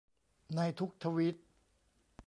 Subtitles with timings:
[0.55, 1.35] ในทุกทวีต